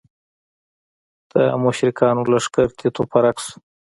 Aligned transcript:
د 1.31 1.33
مشرکانو 1.63 2.21
لښکر 2.31 2.67
تیت 2.77 2.95
و 2.99 3.03
پرک 3.11 3.37
شو. 3.43 3.55